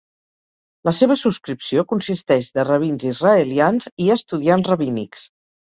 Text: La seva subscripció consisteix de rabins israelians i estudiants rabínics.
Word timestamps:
La 0.87 0.93
seva 0.99 1.17
subscripció 1.23 1.83
consisteix 1.91 2.49
de 2.57 2.67
rabins 2.71 3.07
israelians 3.13 3.93
i 4.07 4.11
estudiants 4.19 4.75
rabínics. 4.75 5.31